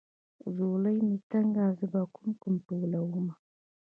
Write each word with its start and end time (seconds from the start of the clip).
ځولۍ 0.55 0.97
مې 1.07 1.17
تنګه 1.29 1.65
زه 1.77 1.85
به 1.91 2.01
کوم 2.13 2.29
کوم 2.41 2.55
ټولومه. 2.67 3.33